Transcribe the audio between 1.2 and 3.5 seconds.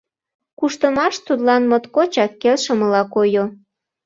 тудлан моткочак келшымыла койо.